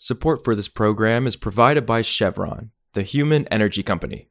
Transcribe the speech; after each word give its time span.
Support 0.00 0.44
for 0.44 0.54
this 0.54 0.68
program 0.68 1.26
is 1.26 1.34
provided 1.34 1.84
by 1.84 2.02
Chevron, 2.02 2.70
the 2.92 3.02
human 3.02 3.48
energy 3.48 3.82
company. 3.82 4.28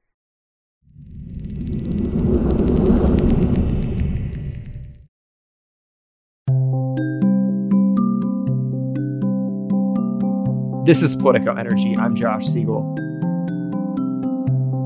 This 10.85 11.03
is 11.03 11.17
Politico 11.17 11.53
Energy. 11.53 11.97
I'm 11.99 12.15
Josh 12.15 12.45
Siegel. 12.45 12.95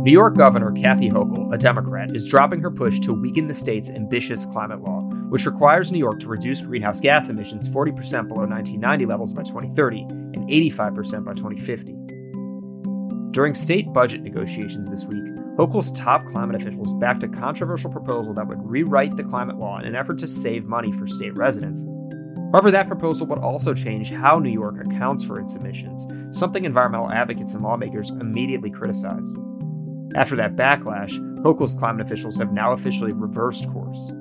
New 0.03 0.11
York 0.11 0.35
Governor 0.35 0.71
Kathy 0.71 1.11
Hochul, 1.11 1.53
a 1.53 1.59
Democrat, 1.59 2.15
is 2.15 2.27
dropping 2.27 2.59
her 2.61 2.71
push 2.71 2.99
to 3.01 3.13
weaken 3.13 3.47
the 3.47 3.53
state's 3.53 3.91
ambitious 3.91 4.47
climate 4.47 4.81
law, 4.81 5.01
which 5.29 5.45
requires 5.45 5.91
New 5.91 5.99
York 5.99 6.19
to 6.21 6.27
reduce 6.27 6.61
greenhouse 6.61 6.99
gas 6.99 7.29
emissions 7.29 7.69
40% 7.69 8.27
below 8.27 8.47
1990 8.47 9.05
levels 9.05 9.31
by 9.31 9.43
2030 9.43 10.07
and 10.09 10.20
85% 10.51 11.23
by 11.23 11.33
2050. 11.33 11.95
During 13.31 13.55
state 13.55 13.91
budget 13.93 14.21
negotiations 14.21 14.89
this 14.89 15.05
week, 15.05 15.23
Hochul's 15.57 15.91
top 15.91 16.25
climate 16.27 16.61
officials 16.61 16.93
backed 16.95 17.23
a 17.23 17.27
controversial 17.27 17.91
proposal 17.91 18.33
that 18.33 18.47
would 18.47 18.61
rewrite 18.63 19.15
the 19.15 19.23
climate 19.23 19.57
law 19.57 19.79
in 19.79 19.85
an 19.85 19.95
effort 19.95 20.17
to 20.19 20.27
save 20.27 20.65
money 20.65 20.91
for 20.91 21.07
state 21.07 21.35
residents. 21.37 21.83
However, 22.51 22.71
that 22.71 22.87
proposal 22.87 23.27
would 23.27 23.39
also 23.39 23.73
change 23.73 24.11
how 24.11 24.35
New 24.35 24.51
York 24.51 24.85
accounts 24.85 25.23
for 25.23 25.39
its 25.39 25.55
emissions, 25.55 26.07
something 26.37 26.65
environmental 26.65 27.11
advocates 27.11 27.53
and 27.53 27.63
lawmakers 27.63 28.09
immediately 28.09 28.69
criticized. 28.69 29.35
After 30.15 30.35
that 30.35 30.57
backlash, 30.57 31.17
Hochul's 31.41 31.75
climate 31.75 32.05
officials 32.05 32.37
have 32.37 32.51
now 32.51 32.73
officially 32.73 33.13
reversed 33.13 33.71
course. 33.71 34.11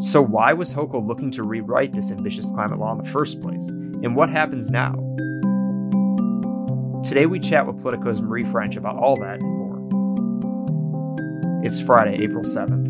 So, 0.00 0.22
why 0.22 0.52
was 0.52 0.72
Hochul 0.72 1.06
looking 1.06 1.32
to 1.32 1.42
rewrite 1.42 1.92
this 1.92 2.12
ambitious 2.12 2.46
climate 2.50 2.78
law 2.78 2.92
in 2.92 2.98
the 2.98 3.10
first 3.10 3.40
place? 3.40 3.68
And 3.70 4.14
what 4.14 4.28
happens 4.28 4.70
now? 4.70 4.94
Today, 7.08 7.24
we 7.24 7.40
chat 7.40 7.66
with 7.66 7.82
Politico's 7.82 8.20
Marie 8.20 8.44
French 8.44 8.76
about 8.76 8.96
all 8.96 9.16
that 9.16 9.40
and 9.40 9.56
more. 9.56 9.78
It's 11.64 11.80
Friday, 11.80 12.22
April 12.22 12.44
7th. 12.44 12.86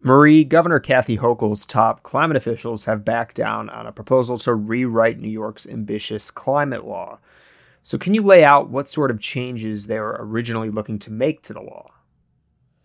Marie, 0.00 0.42
Governor 0.44 0.80
Kathy 0.80 1.18
Hochul's 1.18 1.66
top 1.66 2.02
climate 2.02 2.38
officials 2.38 2.86
have 2.86 3.04
backed 3.04 3.36
down 3.36 3.68
on 3.68 3.86
a 3.86 3.92
proposal 3.92 4.38
to 4.38 4.54
rewrite 4.54 5.20
New 5.20 5.28
York's 5.28 5.66
ambitious 5.66 6.30
climate 6.30 6.86
law. 6.86 7.18
So, 7.86 7.98
can 7.98 8.14
you 8.14 8.22
lay 8.22 8.42
out 8.42 8.70
what 8.70 8.88
sort 8.88 9.10
of 9.10 9.20
changes 9.20 9.86
they 9.86 10.00
were 10.00 10.16
originally 10.18 10.70
looking 10.70 10.98
to 11.00 11.12
make 11.12 11.42
to 11.42 11.52
the 11.52 11.60
law? 11.60 11.90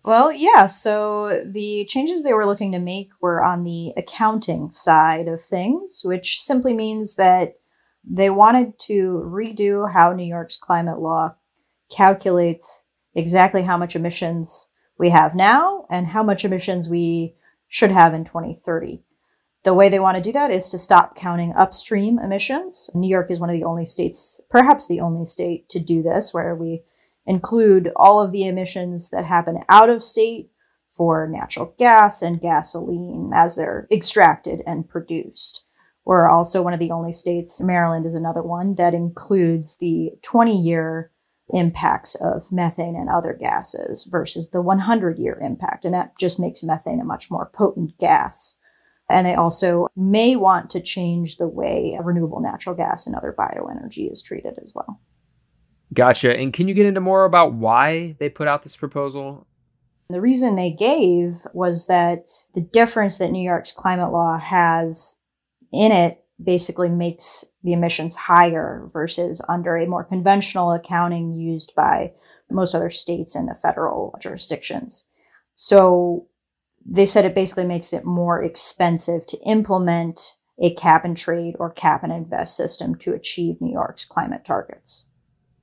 Well, 0.03 0.29
yeah. 0.29 0.67
So, 0.67 1.41
the 1.45 1.85
changes 1.85 2.21
they 2.21 2.33
were 2.33 2.45
looking 2.45 2.73
to 2.73 2.79
make 2.79 3.09
were 3.21 3.41
on 3.41 3.63
the 3.63 3.93
accounting 3.95 4.71
side 4.73 5.29
of 5.29 5.41
things, 5.41 6.01
which 6.03 6.41
simply 6.41 6.73
means 6.73 7.15
that 7.15 7.53
they 8.03 8.29
wanted 8.29 8.77
to 8.87 9.23
redo 9.25 9.89
how 9.89 10.11
New 10.11 10.25
York's 10.25 10.57
climate 10.57 10.99
law 10.99 11.35
calculates 11.89 12.83
exactly 13.15 13.63
how 13.63 13.77
much 13.77 13.95
emissions 13.95 14.67
we 14.97 15.11
have 15.11 15.33
now 15.33 15.85
and 15.89 16.07
how 16.07 16.23
much 16.23 16.43
emissions 16.43 16.89
we 16.89 17.35
should 17.69 17.91
have 17.91 18.13
in 18.13 18.25
2030. 18.25 19.01
The 19.65 19.73
way 19.73 19.89
they 19.89 19.99
want 19.99 20.15
to 20.15 20.23
do 20.23 20.31
that 20.31 20.51
is 20.51 20.69
to 20.69 20.79
stop 20.79 21.15
counting 21.15 21.53
upstream 21.57 22.17
emissions. 22.17 22.89
New 22.93 23.09
York 23.09 23.29
is 23.29 23.39
one 23.39 23.49
of 23.49 23.55
the 23.55 23.65
only 23.65 23.85
states, 23.85 24.39
perhaps 24.49 24.87
the 24.87 25.01
only 25.01 25.25
state, 25.25 25.67
to 25.69 25.79
do 25.79 26.01
this, 26.01 26.33
where 26.33 26.55
we 26.55 26.83
include 27.25 27.91
all 27.95 28.21
of 28.21 28.31
the 28.31 28.47
emissions 28.47 29.09
that 29.09 29.25
happen 29.25 29.59
out 29.67 29.89
of 29.89 30.03
state 30.03 30.49
for 30.95 31.27
natural 31.27 31.75
gas 31.77 32.21
and 32.21 32.41
gasoline 32.41 33.31
as 33.33 33.55
they're 33.55 33.87
extracted 33.91 34.61
and 34.65 34.89
produced. 34.89 35.63
We're 36.05 36.27
also 36.27 36.61
one 36.61 36.73
of 36.73 36.79
the 36.79 36.91
only 36.91 37.13
states, 37.13 37.61
Maryland 37.61 38.05
is 38.05 38.15
another 38.15 38.41
one, 38.41 38.75
that 38.75 38.93
includes 38.93 39.77
the 39.77 40.11
20 40.23 40.59
year 40.59 41.11
impacts 41.53 42.15
of 42.15 42.51
methane 42.51 42.95
and 42.95 43.09
other 43.09 43.33
gases 43.33 44.07
versus 44.09 44.49
the 44.49 44.61
100 44.61 45.17
year 45.19 45.39
impact. 45.41 45.85
And 45.85 45.93
that 45.93 46.17
just 46.17 46.39
makes 46.39 46.63
methane 46.63 46.99
a 46.99 47.05
much 47.05 47.29
more 47.29 47.49
potent 47.53 47.97
gas. 47.97 48.55
And 49.09 49.25
they 49.25 49.35
also 49.35 49.87
may 49.95 50.35
want 50.35 50.69
to 50.71 50.81
change 50.81 51.37
the 51.37 51.47
way 51.47 51.97
renewable 52.01 52.41
natural 52.41 52.75
gas 52.75 53.07
and 53.07 53.15
other 53.15 53.35
bioenergy 53.37 54.11
is 54.11 54.21
treated 54.21 54.59
as 54.63 54.71
well. 54.75 55.01
Gotcha. 55.93 56.35
And 56.35 56.53
can 56.53 56.67
you 56.67 56.75
get 56.75 56.85
into 56.85 57.01
more 57.01 57.25
about 57.25 57.53
why 57.53 58.15
they 58.19 58.29
put 58.29 58.47
out 58.47 58.63
this 58.63 58.75
proposal? 58.75 59.47
The 60.09 60.21
reason 60.21 60.55
they 60.55 60.71
gave 60.71 61.45
was 61.53 61.87
that 61.87 62.29
the 62.53 62.61
difference 62.61 63.17
that 63.17 63.31
New 63.31 63.43
York's 63.43 63.71
climate 63.71 64.11
law 64.11 64.37
has 64.37 65.17
in 65.71 65.91
it 65.91 66.23
basically 66.41 66.89
makes 66.89 67.45
the 67.63 67.73
emissions 67.73 68.15
higher 68.15 68.87
versus 68.93 69.41
under 69.49 69.77
a 69.77 69.87
more 69.87 70.03
conventional 70.03 70.71
accounting 70.71 71.37
used 71.37 71.73
by 71.75 72.11
most 72.49 72.73
other 72.73 72.89
states 72.89 73.35
and 73.35 73.47
the 73.47 73.55
federal 73.55 74.15
jurisdictions. 74.21 75.05
So 75.55 76.27
they 76.91 77.05
said 77.05 77.25
it 77.25 77.35
basically 77.35 77.65
makes 77.65 77.93
it 77.93 78.03
more 78.03 78.43
expensive 78.43 79.27
to 79.27 79.37
implement 79.45 80.37
a 80.59 80.73
cap 80.73 81.05
and 81.05 81.15
trade 81.15 81.55
or 81.59 81.69
cap 81.69 82.03
and 82.03 82.11
invest 82.11 82.57
system 82.57 82.95
to 82.95 83.13
achieve 83.13 83.61
New 83.61 83.71
York's 83.71 84.05
climate 84.05 84.43
targets. 84.43 85.05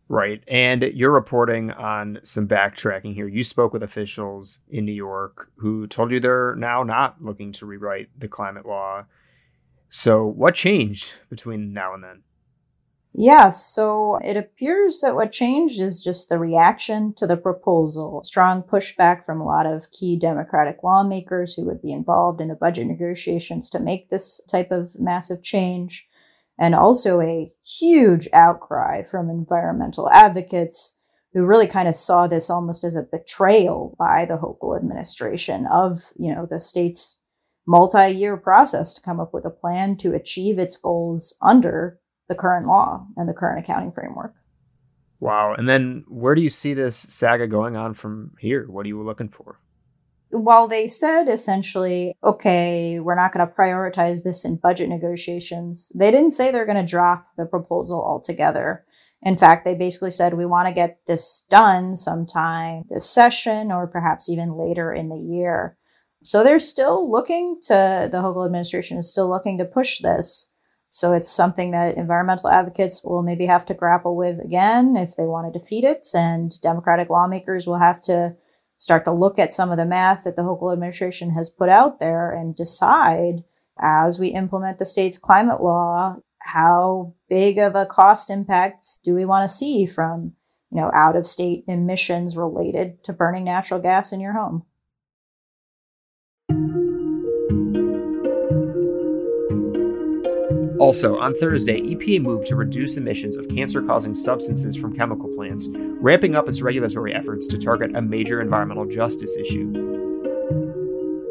Right. 0.08 0.42
And 0.46 0.82
you're 0.94 1.10
reporting 1.10 1.72
on 1.72 2.20
some 2.22 2.46
backtracking 2.46 3.14
here. 3.14 3.26
You 3.26 3.42
spoke 3.42 3.72
with 3.72 3.82
officials 3.82 4.60
in 4.68 4.84
New 4.84 4.92
York 4.92 5.50
who 5.56 5.88
told 5.88 6.12
you 6.12 6.20
they're 6.20 6.54
now 6.54 6.84
not 6.84 7.20
looking 7.20 7.50
to 7.52 7.66
rewrite 7.66 8.08
the 8.16 8.28
climate 8.28 8.64
law. 8.64 9.04
So, 9.88 10.24
what 10.24 10.54
changed 10.54 11.12
between 11.28 11.72
now 11.72 11.94
and 11.94 12.04
then? 12.04 12.22
Yeah, 13.18 13.48
so 13.48 14.18
it 14.22 14.36
appears 14.36 15.00
that 15.00 15.14
what 15.14 15.32
changed 15.32 15.80
is 15.80 16.04
just 16.04 16.28
the 16.28 16.38
reaction 16.38 17.14
to 17.14 17.26
the 17.26 17.38
proposal. 17.38 18.22
Strong 18.24 18.64
pushback 18.64 19.24
from 19.24 19.40
a 19.40 19.46
lot 19.46 19.64
of 19.64 19.90
key 19.90 20.18
Democratic 20.18 20.82
lawmakers 20.84 21.54
who 21.54 21.64
would 21.64 21.80
be 21.80 21.92
involved 21.92 22.42
in 22.42 22.48
the 22.48 22.54
budget 22.54 22.86
negotiations 22.86 23.70
to 23.70 23.80
make 23.80 24.10
this 24.10 24.42
type 24.50 24.70
of 24.70 25.00
massive 25.00 25.42
change, 25.42 26.06
and 26.58 26.74
also 26.74 27.22
a 27.22 27.50
huge 27.64 28.28
outcry 28.34 29.02
from 29.02 29.30
environmental 29.30 30.10
advocates 30.10 30.94
who 31.32 31.46
really 31.46 31.66
kind 31.66 31.88
of 31.88 31.96
saw 31.96 32.26
this 32.26 32.50
almost 32.50 32.84
as 32.84 32.96
a 32.96 33.08
betrayal 33.10 33.96
by 33.98 34.26
the 34.26 34.36
Hochul 34.36 34.76
administration 34.76 35.66
of, 35.72 36.12
you 36.18 36.34
know, 36.34 36.44
the 36.44 36.60
state's 36.60 37.18
multi-year 37.66 38.36
process 38.36 38.92
to 38.92 39.00
come 39.00 39.20
up 39.20 39.32
with 39.32 39.46
a 39.46 39.50
plan 39.50 39.96
to 39.96 40.12
achieve 40.12 40.58
its 40.58 40.76
goals 40.76 41.34
under 41.40 41.98
the 42.28 42.34
current 42.34 42.66
law 42.66 43.06
and 43.16 43.28
the 43.28 43.34
current 43.34 43.58
accounting 43.58 43.92
framework. 43.92 44.34
Wow. 45.20 45.54
And 45.56 45.68
then 45.68 46.04
where 46.08 46.34
do 46.34 46.42
you 46.42 46.48
see 46.48 46.74
this 46.74 46.96
saga 46.96 47.46
going 47.46 47.76
on 47.76 47.94
from 47.94 48.32
here? 48.38 48.66
What 48.68 48.84
are 48.84 48.88
you 48.88 49.02
looking 49.02 49.28
for? 49.28 49.60
While 50.30 50.68
they 50.68 50.88
said 50.88 51.28
essentially, 51.28 52.14
okay, 52.22 52.98
we're 53.00 53.14
not 53.14 53.32
going 53.32 53.46
to 53.46 53.52
prioritize 53.52 54.22
this 54.22 54.44
in 54.44 54.56
budget 54.56 54.88
negotiations, 54.88 55.90
they 55.94 56.10
didn't 56.10 56.32
say 56.32 56.50
they're 56.50 56.66
going 56.66 56.84
to 56.84 56.90
drop 56.90 57.28
the 57.38 57.46
proposal 57.46 58.04
altogether. 58.04 58.84
In 59.22 59.38
fact, 59.38 59.64
they 59.64 59.74
basically 59.74 60.10
said 60.10 60.34
we 60.34 60.44
want 60.44 60.68
to 60.68 60.74
get 60.74 60.98
this 61.06 61.44
done 61.48 61.96
sometime 61.96 62.84
this 62.90 63.08
session 63.08 63.72
or 63.72 63.86
perhaps 63.86 64.28
even 64.28 64.58
later 64.58 64.92
in 64.92 65.08
the 65.08 65.16
year. 65.16 65.78
So 66.22 66.42
they're 66.42 66.58
still 66.58 67.10
looking 67.10 67.60
to, 67.64 68.08
the 68.10 68.18
Hochul 68.18 68.44
administration 68.44 68.98
is 68.98 69.10
still 69.10 69.30
looking 69.30 69.58
to 69.58 69.64
push 69.64 70.00
this. 70.00 70.50
So 70.96 71.12
it's 71.12 71.30
something 71.30 71.72
that 71.72 71.98
environmental 71.98 72.48
advocates 72.48 73.04
will 73.04 73.22
maybe 73.22 73.44
have 73.44 73.66
to 73.66 73.74
grapple 73.74 74.16
with 74.16 74.40
again 74.42 74.96
if 74.96 75.14
they 75.14 75.24
want 75.24 75.52
to 75.52 75.58
defeat 75.58 75.84
it. 75.84 76.08
And 76.14 76.58
Democratic 76.62 77.10
lawmakers 77.10 77.66
will 77.66 77.78
have 77.78 78.00
to 78.04 78.34
start 78.78 79.04
to 79.04 79.12
look 79.12 79.38
at 79.38 79.52
some 79.52 79.70
of 79.70 79.76
the 79.76 79.84
math 79.84 80.24
that 80.24 80.36
the 80.36 80.42
Hochul 80.42 80.72
administration 80.72 81.32
has 81.32 81.50
put 81.50 81.68
out 81.68 82.00
there 82.00 82.32
and 82.32 82.56
decide 82.56 83.44
as 83.78 84.18
we 84.18 84.28
implement 84.28 84.78
the 84.78 84.86
state's 84.86 85.18
climate 85.18 85.62
law, 85.62 86.16
how 86.38 87.12
big 87.28 87.58
of 87.58 87.74
a 87.74 87.84
cost 87.84 88.30
impact 88.30 88.86
do 89.04 89.14
we 89.14 89.26
want 89.26 89.50
to 89.50 89.54
see 89.54 89.84
from, 89.84 90.32
you 90.70 90.80
know, 90.80 90.90
out 90.94 91.14
of 91.14 91.28
state 91.28 91.64
emissions 91.68 92.38
related 92.38 93.04
to 93.04 93.12
burning 93.12 93.44
natural 93.44 93.80
gas 93.80 94.14
in 94.14 94.20
your 94.20 94.32
home? 94.32 94.64
Also, 100.86 101.18
on 101.18 101.34
Thursday, 101.34 101.80
EPA 101.80 102.22
moved 102.22 102.46
to 102.46 102.54
reduce 102.54 102.96
emissions 102.96 103.36
of 103.36 103.48
cancer 103.48 103.82
causing 103.82 104.14
substances 104.14 104.76
from 104.76 104.94
chemical 104.94 105.28
plants, 105.34 105.68
ramping 106.00 106.36
up 106.36 106.48
its 106.48 106.62
regulatory 106.62 107.12
efforts 107.12 107.48
to 107.48 107.58
target 107.58 107.96
a 107.96 108.00
major 108.00 108.40
environmental 108.40 108.86
justice 108.86 109.36
issue. 109.36 109.72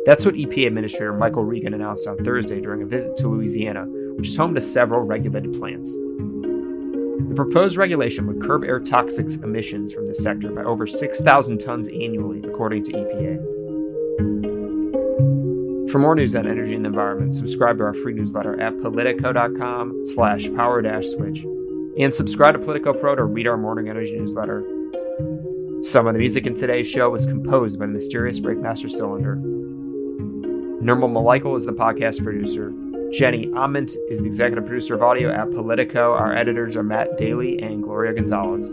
That's 0.06 0.26
what 0.26 0.36
EPA 0.36 0.68
Administrator 0.68 1.14
Michael 1.14 1.46
Regan 1.46 1.74
announced 1.74 2.06
on 2.06 2.18
Thursday 2.18 2.60
during 2.60 2.82
a 2.82 2.86
visit 2.86 3.16
to 3.16 3.30
Louisiana, 3.30 3.86
which 4.18 4.28
is 4.28 4.36
home 4.36 4.54
to 4.56 4.60
several 4.60 5.04
regulated 5.04 5.54
plants. 5.54 5.96
The 5.96 7.34
proposed 7.34 7.78
regulation 7.78 8.28
would 8.28 8.42
curb 8.42 8.66
air 8.66 8.82
toxics 8.82 9.42
emissions 9.42 9.94
from 9.94 10.06
this 10.06 10.22
sector 10.22 10.52
by 10.52 10.64
over 10.64 10.86
6,000 10.86 11.60
tons 11.60 11.88
annually, 11.88 12.42
according 12.44 12.84
to 12.84 12.92
EPA. 12.92 13.55
For 15.96 16.00
more 16.00 16.14
news 16.14 16.36
on 16.36 16.46
energy 16.46 16.76
and 16.76 16.84
the 16.84 16.90
environment, 16.90 17.34
subscribe 17.34 17.78
to 17.78 17.86
our 17.86 17.94
free 17.94 18.12
newsletter 18.12 18.60
at 18.60 18.82
politico.com 18.82 20.06
slash 20.06 20.54
power 20.54 20.82
dash 20.82 21.06
switch 21.06 21.46
and 21.98 22.14
subscribe 22.14 22.52
to 22.52 22.60
Politico 22.60 22.92
Pro 22.92 23.16
to 23.16 23.24
read 23.24 23.48
our 23.48 23.56
morning 23.56 23.88
energy 23.88 24.20
newsletter. 24.20 24.62
Some 25.84 26.06
of 26.06 26.14
the 26.14 26.20
music 26.20 26.48
in 26.48 26.54
today's 26.54 26.86
show 26.86 27.10
was 27.12 27.26
composed 27.26 27.80
by 27.80 27.86
the 27.86 27.94
mysterious 27.94 28.42
Breakmaster 28.42 28.92
Cylinder. 28.92 29.38
Nirmal 30.84 31.14
Mulaikal 31.14 31.56
is 31.56 31.66
the 31.66 31.72
podcast 31.72 32.22
producer. 32.22 32.74
Jenny 33.14 33.50
Ament 33.56 33.96
is 34.10 34.20
the 34.20 34.26
executive 34.26 34.66
producer 34.66 34.96
of 34.96 35.02
audio 35.02 35.32
at 35.32 35.50
Politico. 35.52 36.12
Our 36.12 36.36
editors 36.36 36.76
are 36.76 36.84
Matt 36.84 37.18
Daly 37.18 37.58
and 37.60 37.82
Gloria 37.82 38.14
Gonzalez. 38.16 38.70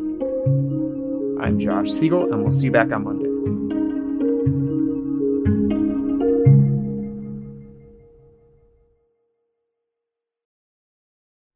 I'm 1.40 1.56
Josh 1.60 1.88
Siegel, 1.88 2.32
and 2.32 2.42
we'll 2.42 2.50
see 2.50 2.66
you 2.66 2.72
back 2.72 2.90
on 2.90 3.04
Monday. 3.04 3.31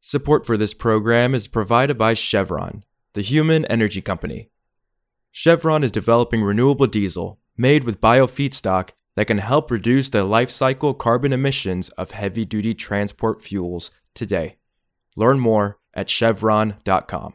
Support 0.08 0.46
for 0.46 0.56
this 0.56 0.72
program 0.72 1.34
is 1.34 1.48
provided 1.48 1.98
by 1.98 2.14
Chevron, 2.14 2.84
the 3.14 3.22
human 3.22 3.64
energy 3.64 4.00
company. 4.00 4.50
Chevron 5.32 5.82
is 5.82 5.90
developing 5.90 6.44
renewable 6.44 6.86
diesel 6.86 7.40
made 7.56 7.82
with 7.82 8.00
biofeedstock 8.00 8.90
that 9.16 9.26
can 9.26 9.38
help 9.38 9.68
reduce 9.68 10.08
the 10.08 10.22
life 10.22 10.48
cycle 10.48 10.94
carbon 10.94 11.32
emissions 11.32 11.88
of 11.98 12.12
heavy 12.12 12.44
duty 12.44 12.72
transport 12.72 13.42
fuels 13.42 13.90
today. 14.14 14.58
Learn 15.16 15.40
more 15.40 15.80
at 15.92 16.08
chevron.com. 16.08 17.34